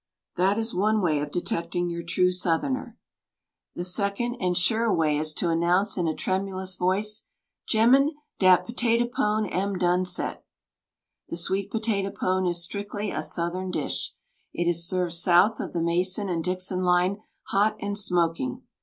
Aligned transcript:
That 0.35 0.57
is 0.57 0.73
one 0.73 0.99
way 0.99 1.19
of 1.19 1.29
detecting 1.29 1.87
your 1.87 2.01
true 2.01 2.31
southerner. 2.31 2.97
The 3.75 3.83
second 3.83 4.33
and 4.39 4.57
surer 4.57 4.91
way 4.91 5.15
is 5.19 5.31
to 5.35 5.51
announce 5.51 5.95
in 5.95 6.07
a 6.07 6.15
tremulous 6.15 6.75
voice: 6.75 7.25
"Gemmen, 7.69 8.15
dat 8.39 8.65
potato 8.65 9.05
pone 9.05 9.45
am 9.45 9.77
done 9.77 10.05
set." 10.05 10.43
The 11.29 11.37
sweet 11.37 11.69
potato 11.69 12.09
pone 12.09 12.47
is 12.47 12.63
strictly 12.63 13.11
a 13.11 13.21
southern 13.21 13.69
dish. 13.69 14.15
It 14.53 14.67
is 14.67 14.89
served 14.89 15.13
south 15.13 15.59
of 15.59 15.71
the 15.71 15.83
Mason 15.83 16.29
and 16.29 16.43
Dixon 16.43 16.79
line 16.79 17.21
hot 17.49 17.75
and 17.79 17.95
smoking. 17.95 18.63